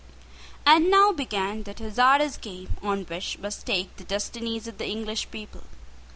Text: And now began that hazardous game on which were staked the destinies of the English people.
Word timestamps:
And 0.65 0.89
now 0.89 1.11
began 1.11 1.61
that 1.61 1.77
hazardous 1.77 2.35
game 2.35 2.75
on 2.81 3.03
which 3.03 3.37
were 3.39 3.51
staked 3.51 3.97
the 3.97 4.03
destinies 4.03 4.65
of 4.67 4.79
the 4.79 4.87
English 4.87 5.29
people. 5.29 5.61